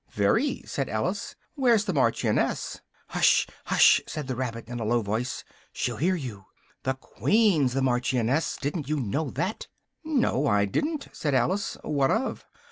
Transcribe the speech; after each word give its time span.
"Very," 0.09 0.63
said 0.65 0.89
Alice, 0.89 1.35
"where's 1.53 1.85
the 1.85 1.93
Marchioness?" 1.93 2.81
"Hush, 3.09 3.45
hush!" 3.65 4.01
said 4.07 4.25
the 4.25 4.35
rabbit 4.35 4.67
in 4.67 4.79
a 4.79 4.83
low 4.83 5.03
voice, 5.03 5.43
"she'll 5.73 5.97
hear 5.97 6.15
you. 6.15 6.45
The 6.81 6.95
Queen's 6.95 7.73
the 7.73 7.83
Marchioness: 7.83 8.57
didn't 8.59 8.89
you 8.89 8.99
know 8.99 9.29
that?" 9.29 9.67
"No, 10.03 10.47
I 10.47 10.65
didn't," 10.65 11.07
said 11.13 11.35
Alice, 11.35 11.77
"what 11.83 12.09
of?" 12.09 12.47